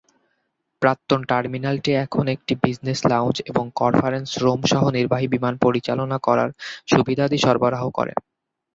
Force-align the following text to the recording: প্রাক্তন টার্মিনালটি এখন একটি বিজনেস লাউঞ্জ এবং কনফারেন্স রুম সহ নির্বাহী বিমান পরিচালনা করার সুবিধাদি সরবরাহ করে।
প্রাক্তন 0.81 1.19
টার্মিনালটি 1.29 1.91
এখন 2.05 2.25
একটি 2.35 2.53
বিজনেস 2.63 2.99
লাউঞ্জ 3.05 3.37
এবং 3.49 3.65
কনফারেন্স 3.75 4.29
রুম 4.43 4.61
সহ 4.71 4.83
নির্বাহী 4.97 5.27
বিমান 5.33 5.53
পরিচালনা 5.65 6.17
করার 6.27 6.49
সুবিধাদি 6.91 7.37
সরবরাহ 7.45 7.83
করে। 7.97 8.13